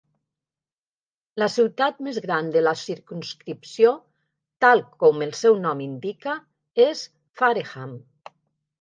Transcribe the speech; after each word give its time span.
La 1.43 1.47
ciutat 1.55 1.99
més 2.07 2.17
gran 2.23 2.49
de 2.55 2.65
la 2.69 2.73
circumscripció, 2.85 3.93
tal 4.67 4.85
com 5.07 5.29
el 5.29 5.37
seu 5.45 5.63
nom 5.69 5.87
indica, 5.91 6.39
és 6.91 7.09
Fareham. 7.45 7.99